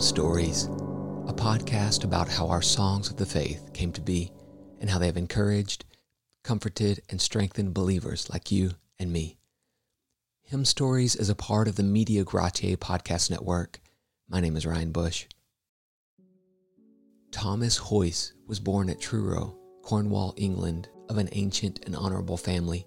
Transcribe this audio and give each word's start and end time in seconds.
Stories, 0.00 0.66
a 1.26 1.34
podcast 1.34 2.04
about 2.04 2.28
how 2.28 2.46
our 2.46 2.62
songs 2.62 3.10
of 3.10 3.16
the 3.16 3.26
faith 3.26 3.72
came 3.72 3.90
to 3.92 4.00
be 4.00 4.30
and 4.80 4.88
how 4.88 4.98
they 4.98 5.06
have 5.06 5.16
encouraged, 5.16 5.84
comforted, 6.44 7.02
and 7.10 7.20
strengthened 7.20 7.74
believers 7.74 8.30
like 8.30 8.52
you 8.52 8.70
and 9.00 9.12
me. 9.12 9.38
Hymn 10.42 10.64
Stories 10.64 11.16
is 11.16 11.28
a 11.30 11.34
part 11.34 11.66
of 11.66 11.74
the 11.74 11.82
Media 11.82 12.24
Gratiae 12.24 12.76
podcast 12.76 13.28
network. 13.28 13.80
My 14.28 14.40
name 14.40 14.56
is 14.56 14.64
Ryan 14.64 14.92
Bush. 14.92 15.26
Thomas 17.32 17.78
Haweis 17.78 18.32
was 18.46 18.60
born 18.60 18.88
at 18.88 19.00
Truro, 19.00 19.58
Cornwall, 19.82 20.32
England, 20.36 20.88
of 21.08 21.18
an 21.18 21.28
ancient 21.32 21.84
and 21.86 21.96
honorable 21.96 22.36
family. 22.36 22.86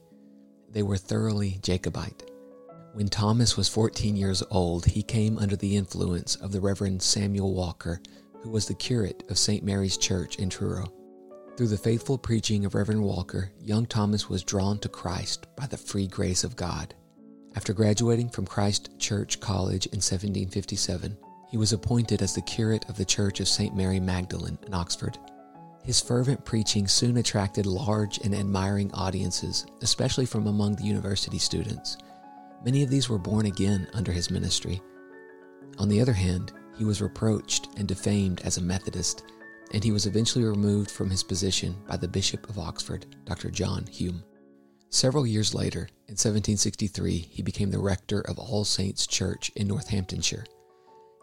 They 0.70 0.84
were 0.84 0.98
thoroughly 0.98 1.59
Jacobite. 1.62 2.23
When 2.93 3.07
Thomas 3.07 3.55
was 3.55 3.69
14 3.69 4.17
years 4.17 4.43
old, 4.51 4.85
he 4.85 5.01
came 5.01 5.37
under 5.37 5.55
the 5.55 5.77
influence 5.77 6.35
of 6.35 6.51
the 6.51 6.59
Reverend 6.59 7.01
Samuel 7.01 7.53
Walker, 7.53 8.01
who 8.41 8.49
was 8.49 8.65
the 8.65 8.73
curate 8.73 9.23
of 9.29 9.37
St. 9.37 9.63
Mary's 9.63 9.95
Church 9.95 10.35
in 10.35 10.49
Truro. 10.49 10.91
Through 11.55 11.69
the 11.69 11.77
faithful 11.77 12.17
preaching 12.17 12.65
of 12.65 12.75
Reverend 12.75 13.01
Walker, 13.01 13.49
young 13.61 13.85
Thomas 13.85 14.27
was 14.27 14.43
drawn 14.43 14.77
to 14.79 14.89
Christ 14.89 15.47
by 15.55 15.67
the 15.67 15.77
free 15.77 16.05
grace 16.05 16.43
of 16.43 16.57
God. 16.57 16.93
After 17.55 17.71
graduating 17.71 18.27
from 18.27 18.45
Christ 18.45 18.89
Church 18.99 19.39
College 19.39 19.85
in 19.85 19.99
1757, 19.99 21.17
he 21.49 21.55
was 21.55 21.71
appointed 21.71 22.21
as 22.21 22.35
the 22.35 22.41
curate 22.41 22.83
of 22.89 22.97
the 22.97 23.05
Church 23.05 23.39
of 23.39 23.47
St. 23.47 23.73
Mary 23.73 24.01
Magdalene 24.01 24.57
in 24.67 24.73
Oxford. 24.73 25.17
His 25.85 26.01
fervent 26.01 26.43
preaching 26.43 26.89
soon 26.89 27.17
attracted 27.17 27.65
large 27.65 28.17
and 28.19 28.35
admiring 28.35 28.91
audiences, 28.93 29.65
especially 29.81 30.26
from 30.26 30.48
among 30.48 30.76
the 30.76 30.83
university 30.83 31.39
students. 31.39 31.98
Many 32.63 32.84
of 32.84 32.90
these 32.90 33.09
were 33.09 33.17
born 33.17 33.48
again 33.48 33.87
under 33.93 34.12
his 34.12 34.29
ministry. 34.29 34.81
On 35.79 35.90
the 35.90 35.99
other 35.99 36.13
hand, 36.13 36.54
he 36.77 36.85
was 36.85 37.01
reproached 37.01 37.70
and 37.77 37.87
defamed 37.87 38.41
as 38.41 38.57
a 38.57 38.62
Methodist, 38.62 39.23
and 39.73 39.84
he 39.84 39.91
was 39.91 40.05
eventually 40.05 40.45
removed 40.45 40.91
from 40.91 41.09
his 41.09 41.23
position 41.23 41.76
by 41.87 41.98
the 41.98 42.07
Bishop 42.07 42.49
of 42.49 42.59
Oxford, 42.59 43.05
Dr. 43.26 43.49
John 43.49 43.85
Hume. 43.87 44.23
Several 44.89 45.26
years 45.26 45.55
later, 45.55 45.87
in 46.07 46.17
1763, 46.17 47.17
he 47.17 47.41
became 47.41 47.71
the 47.71 47.79
rector 47.79 48.21
of 48.21 48.37
All 48.37 48.65
Saints 48.65 49.07
Church 49.07 49.49
in 49.55 49.67
Northamptonshire. 49.67 50.45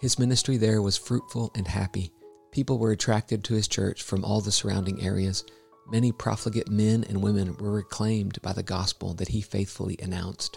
His 0.00 0.19
ministry 0.19 0.56
there 0.56 0.81
was 0.81 0.97
fruitful 0.97 1.50
and 1.55 1.69
happy. 1.69 2.11
People 2.50 2.78
were 2.78 2.92
attracted 2.92 3.44
to 3.44 3.55
his 3.55 3.69
church 3.69 4.03
from 4.03 4.25
all 4.25 4.41
the 4.41 4.50
surrounding 4.50 5.03
areas. 5.03 5.44
Many 5.91 6.12
profligate 6.12 6.70
men 6.70 7.05
and 7.09 7.22
women 7.22 7.56
were 7.59 7.72
reclaimed 7.72 8.41
by 8.42 8.53
the 8.55 8.62
gospel 8.62 9.12
that 9.14 9.28
he 9.28 9.41
faithfully 9.41 9.98
announced. 10.03 10.56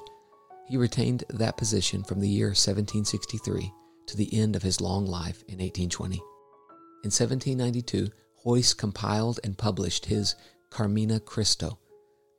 He 0.71 0.77
retained 0.77 1.25
that 1.27 1.57
position 1.57 2.01
from 2.01 2.21
the 2.21 2.29
year 2.29 2.47
1763 2.47 3.73
to 4.07 4.15
the 4.15 4.33
end 4.33 4.55
of 4.55 4.63
his 4.63 4.79
long 4.79 5.05
life 5.05 5.43
in 5.49 5.57
1820. 5.57 6.15
In 6.15 7.11
1792, 7.11 8.07
Haweis 8.45 8.73
compiled 8.77 9.41
and 9.43 9.57
published 9.57 10.05
his 10.05 10.35
Carmina 10.69 11.19
Christo. 11.19 11.77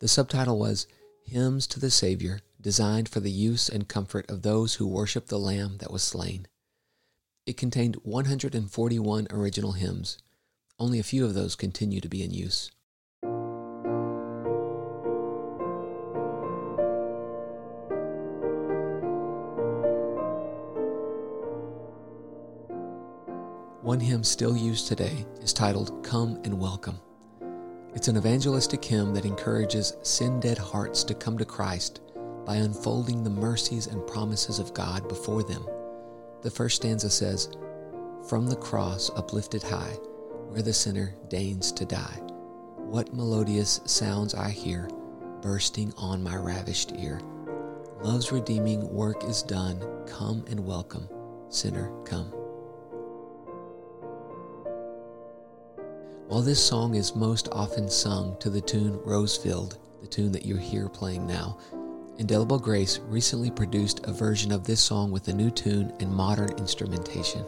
The 0.00 0.08
subtitle 0.08 0.58
was 0.58 0.86
Hymns 1.26 1.66
to 1.66 1.78
the 1.78 1.90
Savior, 1.90 2.40
designed 2.58 3.10
for 3.10 3.20
the 3.20 3.30
use 3.30 3.68
and 3.68 3.86
comfort 3.86 4.30
of 4.30 4.40
those 4.40 4.76
who 4.76 4.86
worship 4.86 5.26
the 5.26 5.38
Lamb 5.38 5.76
that 5.80 5.92
was 5.92 6.02
slain. 6.02 6.46
It 7.44 7.58
contained 7.58 7.96
141 7.96 9.26
original 9.28 9.72
hymns. 9.72 10.16
Only 10.78 10.98
a 10.98 11.02
few 11.02 11.26
of 11.26 11.34
those 11.34 11.54
continue 11.54 12.00
to 12.00 12.08
be 12.08 12.22
in 12.22 12.30
use. 12.30 12.70
One 23.82 23.98
hymn 23.98 24.22
still 24.22 24.56
used 24.56 24.86
today 24.86 25.26
is 25.40 25.52
titled 25.52 26.04
Come 26.04 26.40
and 26.44 26.60
Welcome. 26.60 27.00
It's 27.96 28.06
an 28.06 28.16
evangelistic 28.16 28.84
hymn 28.84 29.12
that 29.14 29.24
encourages 29.24 29.96
sin 30.02 30.38
dead 30.38 30.56
hearts 30.56 31.02
to 31.02 31.14
come 31.14 31.36
to 31.36 31.44
Christ 31.44 32.00
by 32.46 32.58
unfolding 32.58 33.24
the 33.24 33.30
mercies 33.30 33.88
and 33.88 34.06
promises 34.06 34.60
of 34.60 34.72
God 34.72 35.08
before 35.08 35.42
them. 35.42 35.66
The 36.42 36.50
first 36.50 36.76
stanza 36.76 37.10
says, 37.10 37.50
From 38.28 38.46
the 38.46 38.54
cross 38.54 39.10
uplifted 39.16 39.64
high, 39.64 39.98
where 40.46 40.62
the 40.62 40.72
sinner 40.72 41.16
deigns 41.26 41.72
to 41.72 41.84
die, 41.84 42.20
what 42.76 43.12
melodious 43.12 43.80
sounds 43.84 44.32
I 44.32 44.50
hear 44.50 44.88
bursting 45.40 45.92
on 45.98 46.22
my 46.22 46.36
ravished 46.36 46.92
ear. 46.92 47.20
Love's 48.00 48.30
redeeming 48.30 48.88
work 48.94 49.24
is 49.24 49.42
done. 49.42 49.84
Come 50.06 50.44
and 50.48 50.64
welcome, 50.64 51.08
sinner, 51.48 51.90
come. 52.04 52.32
While 56.32 56.40
this 56.40 56.66
song 56.66 56.94
is 56.94 57.14
most 57.14 57.50
often 57.52 57.90
sung 57.90 58.38
to 58.40 58.48
the 58.48 58.62
tune 58.62 58.98
Rosefield, 59.00 59.76
the 60.00 60.06
tune 60.06 60.32
that 60.32 60.46
you 60.46 60.56
hear 60.56 60.88
playing 60.88 61.26
now, 61.26 61.58
Indelible 62.16 62.58
Grace 62.58 63.00
recently 63.00 63.50
produced 63.50 64.00
a 64.04 64.14
version 64.14 64.50
of 64.50 64.64
this 64.64 64.80
song 64.80 65.10
with 65.10 65.28
a 65.28 65.34
new 65.34 65.50
tune 65.50 65.92
and 66.00 66.10
modern 66.10 66.48
instrumentation. 66.56 67.44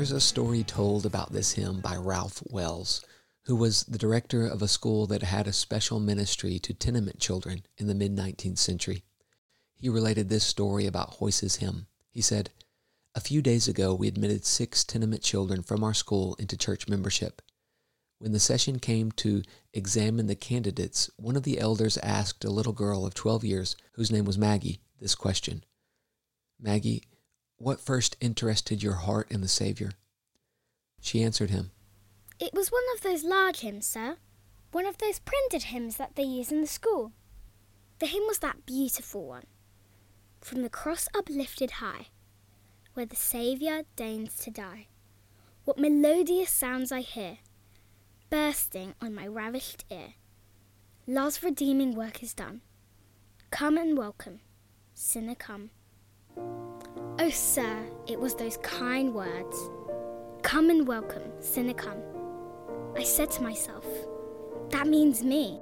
There's 0.00 0.12
a 0.12 0.18
story 0.18 0.64
told 0.64 1.04
about 1.04 1.30
this 1.30 1.52
hymn 1.52 1.80
by 1.82 1.94
Ralph 1.94 2.42
Wells, 2.46 3.04
who 3.44 3.54
was 3.54 3.82
the 3.82 3.98
director 3.98 4.46
of 4.46 4.62
a 4.62 4.66
school 4.66 5.06
that 5.08 5.22
had 5.22 5.46
a 5.46 5.52
special 5.52 6.00
ministry 6.00 6.58
to 6.60 6.72
tenement 6.72 7.18
children 7.18 7.66
in 7.76 7.86
the 7.86 7.94
mid 7.94 8.16
19th 8.16 8.56
century. 8.56 9.04
He 9.76 9.90
related 9.90 10.30
this 10.30 10.42
story 10.42 10.86
about 10.86 11.18
Haweis's 11.18 11.56
hymn. 11.56 11.86
He 12.08 12.22
said, 12.22 12.48
A 13.14 13.20
few 13.20 13.42
days 13.42 13.68
ago, 13.68 13.92
we 13.92 14.08
admitted 14.08 14.46
six 14.46 14.84
tenement 14.84 15.22
children 15.22 15.62
from 15.62 15.84
our 15.84 15.92
school 15.92 16.34
into 16.36 16.56
church 16.56 16.88
membership. 16.88 17.42
When 18.20 18.32
the 18.32 18.40
session 18.40 18.78
came 18.78 19.12
to 19.16 19.42
examine 19.74 20.28
the 20.28 20.34
candidates, 20.34 21.10
one 21.18 21.36
of 21.36 21.42
the 21.42 21.58
elders 21.58 21.98
asked 21.98 22.42
a 22.42 22.50
little 22.50 22.72
girl 22.72 23.04
of 23.04 23.12
12 23.12 23.44
years, 23.44 23.76
whose 23.96 24.10
name 24.10 24.24
was 24.24 24.38
Maggie, 24.38 24.80
this 24.98 25.14
question 25.14 25.62
Maggie, 26.58 27.02
what 27.60 27.78
first 27.78 28.16
interested 28.22 28.82
your 28.82 28.94
heart 28.94 29.30
in 29.30 29.42
the 29.42 29.48
Savior? 29.48 29.92
She 31.00 31.22
answered 31.22 31.50
him, 31.50 31.72
It 32.38 32.54
was 32.54 32.72
one 32.72 32.82
of 32.94 33.02
those 33.02 33.22
large 33.22 33.60
hymns, 33.60 33.86
sir. 33.86 34.16
One 34.72 34.86
of 34.86 34.96
those 34.96 35.18
printed 35.18 35.64
hymns 35.64 35.98
that 35.98 36.16
they 36.16 36.22
use 36.22 36.50
in 36.50 36.62
the 36.62 36.66
school. 36.66 37.12
The 37.98 38.06
hymn 38.06 38.22
was 38.26 38.38
that 38.38 38.64
beautiful 38.64 39.26
one. 39.26 39.44
From 40.40 40.62
the 40.62 40.70
cross 40.70 41.06
uplifted 41.14 41.72
high, 41.72 42.06
where 42.94 43.04
the 43.04 43.16
Saviour 43.16 43.82
deigns 43.94 44.36
to 44.36 44.50
die. 44.50 44.86
What 45.64 45.78
melodious 45.78 46.50
sounds 46.50 46.90
I 46.90 47.00
hear, 47.00 47.38
bursting 48.30 48.94
on 49.02 49.14
my 49.14 49.26
ravished 49.26 49.84
ear. 49.90 50.14
Love's 51.06 51.42
redeeming 51.42 51.94
work 51.94 52.22
is 52.22 52.32
done. 52.32 52.62
Come 53.50 53.76
and 53.76 53.98
welcome, 53.98 54.40
sinner, 54.94 55.34
come. 55.34 55.70
Oh, 57.22 57.28
sir, 57.28 57.86
it 58.06 58.18
was 58.18 58.34
those 58.34 58.56
kind 58.62 59.12
words. 59.12 59.70
Come 60.40 60.70
and 60.70 60.88
welcome, 60.88 61.30
sinner, 61.38 61.74
come. 61.74 62.00
I 62.96 63.02
said 63.02 63.30
to 63.32 63.42
myself, 63.42 63.84
that 64.70 64.86
means 64.86 65.22
me. 65.22 65.60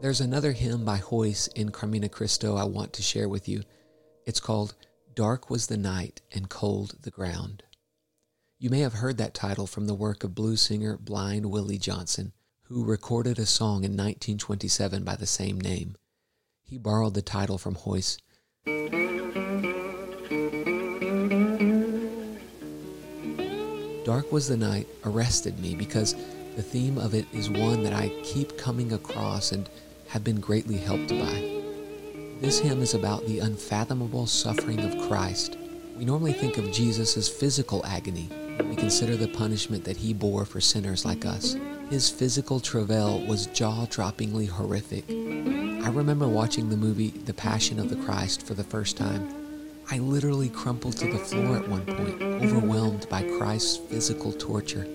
There's 0.00 0.22
another 0.22 0.52
hymn 0.52 0.86
by 0.86 1.00
Haweis 1.00 1.52
in 1.54 1.70
Carmina 1.70 2.08
Christo 2.08 2.56
I 2.56 2.64
want 2.64 2.94
to 2.94 3.02
share 3.02 3.28
with 3.28 3.46
you. 3.46 3.60
It's 4.24 4.40
called 4.40 4.74
Dark 5.12 5.50
Was 5.50 5.66
the 5.66 5.76
Night 5.76 6.22
and 6.32 6.48
Cold 6.48 6.94
the 7.02 7.10
Ground. 7.10 7.62
You 8.62 8.68
may 8.68 8.80
have 8.80 8.92
heard 8.92 9.16
that 9.16 9.32
title 9.32 9.66
from 9.66 9.86
the 9.86 9.94
work 9.94 10.22
of 10.22 10.34
blues 10.34 10.60
singer 10.60 10.98
Blind 10.98 11.46
Willie 11.46 11.78
Johnson, 11.78 12.34
who 12.64 12.84
recorded 12.84 13.38
a 13.38 13.46
song 13.46 13.84
in 13.84 13.92
1927 13.92 15.02
by 15.02 15.16
the 15.16 15.24
same 15.24 15.58
name. 15.58 15.96
He 16.62 16.76
borrowed 16.76 17.14
the 17.14 17.22
title 17.22 17.56
from 17.56 17.74
Haweis. 17.74 18.18
Dark 24.04 24.30
Was 24.30 24.48
the 24.48 24.58
Night 24.58 24.86
arrested 25.06 25.58
me 25.58 25.74
because 25.74 26.14
the 26.54 26.62
theme 26.62 26.98
of 26.98 27.14
it 27.14 27.24
is 27.32 27.48
one 27.48 27.82
that 27.82 27.94
I 27.94 28.10
keep 28.24 28.58
coming 28.58 28.92
across 28.92 29.52
and 29.52 29.70
have 30.08 30.22
been 30.22 30.38
greatly 30.38 30.76
helped 30.76 31.08
by. 31.08 31.62
This 32.42 32.58
hymn 32.58 32.82
is 32.82 32.92
about 32.92 33.26
the 33.26 33.38
unfathomable 33.38 34.26
suffering 34.26 34.80
of 34.80 35.08
Christ. 35.08 35.56
We 35.96 36.04
normally 36.04 36.34
think 36.34 36.58
of 36.58 36.70
Jesus 36.70 37.16
physical 37.26 37.82
agony 37.86 38.28
we 38.66 38.76
consider 38.76 39.16
the 39.16 39.28
punishment 39.28 39.84
that 39.84 39.96
he 39.96 40.12
bore 40.12 40.44
for 40.44 40.60
sinners 40.60 41.04
like 41.04 41.24
us. 41.24 41.56
His 41.88 42.10
physical 42.10 42.60
travail 42.60 43.24
was 43.26 43.46
jaw 43.48 43.86
droppingly 43.86 44.48
horrific. 44.48 45.04
I 45.10 45.88
remember 45.88 46.28
watching 46.28 46.68
the 46.68 46.76
movie 46.76 47.10
The 47.10 47.34
Passion 47.34 47.78
of 47.78 47.90
the 47.90 47.96
Christ 47.96 48.46
for 48.46 48.54
the 48.54 48.64
first 48.64 48.96
time. 48.96 49.28
I 49.90 49.98
literally 49.98 50.48
crumpled 50.48 50.96
to 50.98 51.10
the 51.10 51.18
floor 51.18 51.56
at 51.56 51.68
one 51.68 51.84
point, 51.84 52.22
overwhelmed 52.22 53.08
by 53.08 53.22
Christ's 53.38 53.76
physical 53.76 54.32
torture. 54.32 54.86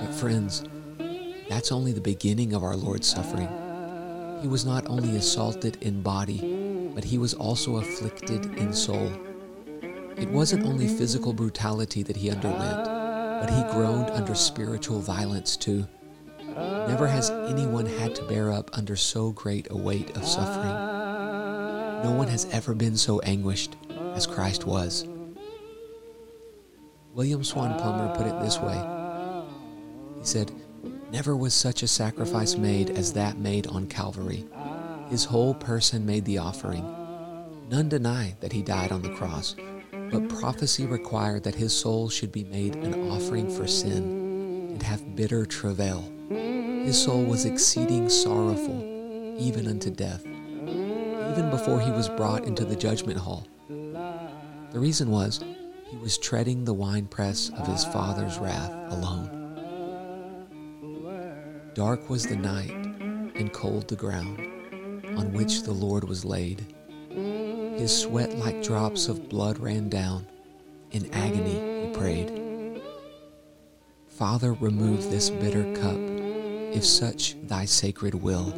But 0.00 0.14
friends, 0.14 0.64
that's 1.48 1.72
only 1.72 1.92
the 1.92 2.00
beginning 2.00 2.52
of 2.52 2.62
our 2.62 2.76
Lord's 2.76 3.08
suffering. 3.08 3.48
He 4.42 4.48
was 4.48 4.66
not 4.66 4.86
only 4.88 5.16
assaulted 5.16 5.82
in 5.82 6.02
body, 6.02 6.90
but 6.94 7.04
he 7.04 7.18
was 7.18 7.34
also 7.34 7.76
afflicted 7.76 8.44
in 8.58 8.72
soul. 8.72 9.12
It 10.16 10.28
wasn't 10.30 10.66
only 10.66 10.88
physical 10.88 11.32
brutality 11.32 12.02
that 12.02 12.16
he 12.16 12.30
underwent, 12.30 12.84
but 12.84 13.50
he 13.50 13.62
groaned 13.72 14.10
under 14.10 14.34
spiritual 14.34 15.00
violence 15.00 15.56
too. 15.56 15.86
Never 16.56 17.06
has 17.06 17.30
anyone 17.30 17.86
had 17.86 18.14
to 18.16 18.24
bear 18.24 18.50
up 18.50 18.70
under 18.72 18.96
so 18.96 19.30
great 19.32 19.68
a 19.70 19.76
weight 19.76 20.16
of 20.16 20.26
suffering. 20.26 20.74
No 22.02 22.14
one 22.16 22.28
has 22.28 22.46
ever 22.52 22.74
been 22.74 22.96
so 22.96 23.20
anguished 23.20 23.76
as 24.14 24.26
Christ 24.26 24.66
was. 24.66 25.06
William 27.14 27.42
Swan 27.42 27.78
Plumer 27.78 28.14
put 28.14 28.26
it 28.26 28.38
this 28.40 28.58
way 28.58 28.76
He 30.18 30.24
said, 30.26 30.52
Never 31.10 31.36
was 31.36 31.54
such 31.54 31.82
a 31.82 31.88
sacrifice 31.88 32.56
made 32.56 32.90
as 32.90 33.12
that 33.12 33.38
made 33.38 33.66
on 33.68 33.86
Calvary. 33.86 34.44
His 35.08 35.24
whole 35.24 35.54
person 35.54 36.04
made 36.04 36.24
the 36.24 36.38
offering. 36.38 36.84
None 37.70 37.88
deny 37.88 38.36
that 38.40 38.52
he 38.52 38.62
died 38.62 38.92
on 38.92 39.02
the 39.02 39.14
cross, 39.14 39.54
but 40.10 40.28
prophecy 40.28 40.86
required 40.86 41.44
that 41.44 41.54
his 41.54 41.72
soul 41.72 42.08
should 42.08 42.32
be 42.32 42.44
made 42.44 42.76
an 42.76 43.10
offering 43.10 43.50
for 43.50 43.66
sin 43.66 44.02
and 44.72 44.82
have 44.82 45.16
bitter 45.16 45.46
travail. 45.46 46.04
His 46.28 47.02
soul 47.02 47.24
was 47.24 47.44
exceeding 47.44 48.08
sorrowful, 48.08 49.36
even 49.38 49.66
unto 49.68 49.90
death, 49.90 50.24
even 50.24 51.50
before 51.50 51.80
he 51.80 51.90
was 51.90 52.08
brought 52.10 52.44
into 52.44 52.64
the 52.64 52.76
judgment 52.76 53.18
hall. 53.18 53.46
The 53.68 54.78
reason 54.78 55.10
was 55.10 55.40
he 55.88 55.96
was 55.96 56.18
treading 56.18 56.64
the 56.64 56.74
winepress 56.74 57.50
of 57.50 57.66
his 57.66 57.84
Father's 57.86 58.38
wrath 58.38 58.70
alone. 58.92 59.45
Dark 61.76 62.08
was 62.08 62.26
the 62.26 62.36
night, 62.36 62.70
and 62.70 63.52
cold 63.52 63.86
the 63.86 63.96
ground 63.96 64.40
on 65.18 65.30
which 65.34 65.62
the 65.62 65.74
Lord 65.74 66.04
was 66.04 66.24
laid. 66.24 66.74
His 67.10 67.94
sweat 67.94 68.38
like 68.38 68.62
drops 68.62 69.08
of 69.08 69.28
blood 69.28 69.58
ran 69.58 69.90
down. 69.90 70.26
In 70.92 71.12
agony 71.12 71.88
he 71.88 71.94
prayed. 71.94 72.80
Father, 74.08 74.54
remove 74.54 75.10
this 75.10 75.28
bitter 75.28 75.70
cup, 75.74 75.98
if 76.74 76.82
such 76.82 77.36
thy 77.42 77.66
sacred 77.66 78.14
will. 78.14 78.54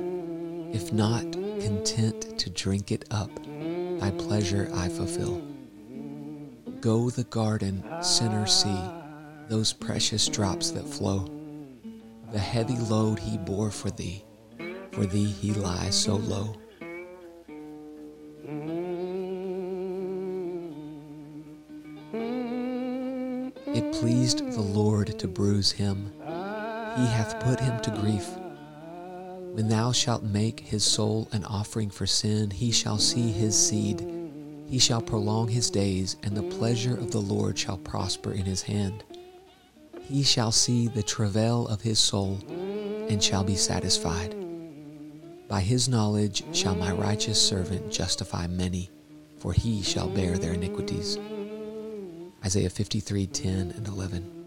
If 0.72 0.92
not, 0.92 1.24
content 1.32 2.38
to 2.38 2.50
drink 2.50 2.92
it 2.92 3.04
up, 3.10 3.32
thy 3.98 4.12
pleasure 4.12 4.70
I 4.72 4.88
fulfill. 4.88 5.42
Go 6.80 7.10
the 7.10 7.24
garden, 7.24 7.82
sinner, 8.00 8.46
see 8.46 8.78
those 9.48 9.72
precious 9.72 10.28
drops 10.28 10.70
that 10.70 10.86
flow 10.86 11.37
the 12.32 12.38
heavy 12.38 12.76
load 12.76 13.18
he 13.18 13.38
bore 13.38 13.70
for 13.70 13.90
thee. 13.90 14.24
For 14.92 15.06
thee 15.06 15.30
he 15.30 15.52
lies 15.52 15.94
so 15.94 16.16
low. 16.16 16.54
It 23.66 23.92
pleased 23.92 24.38
the 24.38 24.60
Lord 24.60 25.18
to 25.18 25.28
bruise 25.28 25.72
him, 25.72 26.12
he 26.24 27.06
hath 27.06 27.40
put 27.40 27.60
him 27.60 27.80
to 27.80 27.90
grief. 27.90 28.28
When 29.54 29.68
thou 29.68 29.92
shalt 29.92 30.22
make 30.22 30.60
his 30.60 30.84
soul 30.84 31.28
an 31.32 31.44
offering 31.44 31.90
for 31.90 32.06
sin, 32.06 32.50
he 32.50 32.70
shall 32.70 32.98
see 32.98 33.30
his 33.30 33.56
seed. 33.56 34.06
He 34.68 34.78
shall 34.78 35.00
prolong 35.00 35.48
his 35.48 35.70
days, 35.70 36.16
and 36.22 36.36
the 36.36 36.42
pleasure 36.42 36.94
of 36.94 37.10
the 37.10 37.20
Lord 37.20 37.58
shall 37.58 37.78
prosper 37.78 38.32
in 38.32 38.44
his 38.44 38.62
hand 38.62 39.04
he 40.08 40.22
shall 40.22 40.50
see 40.50 40.88
the 40.88 41.02
travail 41.02 41.68
of 41.68 41.82
his 41.82 41.98
soul 41.98 42.38
and 43.10 43.22
shall 43.22 43.44
be 43.44 43.56
satisfied. 43.56 44.34
By 45.48 45.60
his 45.60 45.88
knowledge 45.88 46.44
shall 46.54 46.74
my 46.74 46.92
righteous 46.92 47.40
servant 47.40 47.92
justify 47.92 48.46
many, 48.46 48.90
for 49.38 49.52
he 49.52 49.82
shall 49.82 50.08
bear 50.08 50.38
their 50.38 50.54
iniquities. 50.54 51.18
Isaiah 52.44 52.70
53 52.70 53.26
10 53.26 53.72
and 53.76 53.86
11. 53.86 54.37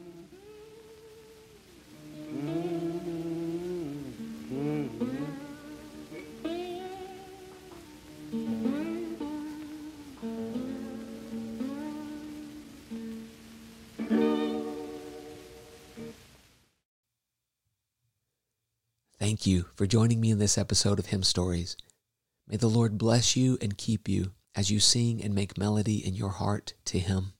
Thank 19.22 19.46
you 19.46 19.66
for 19.75 19.86
joining 19.86 20.20
me 20.20 20.32
in 20.32 20.40
this 20.40 20.58
episode 20.58 20.98
of 20.98 21.06
Hymn 21.06 21.22
Stories. 21.22 21.78
May 22.48 22.58
the 22.58 22.68
Lord 22.68 22.98
bless 22.98 23.36
you 23.38 23.56
and 23.62 23.78
keep 23.78 24.10
you 24.10 24.32
as 24.56 24.72
you 24.72 24.80
sing 24.80 25.24
and 25.24 25.36
make 25.36 25.60
melody 25.60 26.04
in 26.04 26.16
your 26.16 26.32
heart 26.32 26.74
to 26.86 26.98
Him. 26.98 27.34